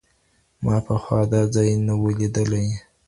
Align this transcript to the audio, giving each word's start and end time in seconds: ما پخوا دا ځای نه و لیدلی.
ما 0.63 0.75
پخوا 0.87 1.19
دا 1.31 1.41
ځای 1.53 1.69
نه 1.85 1.93
و 1.99 2.03
لیدلی. 2.17 2.67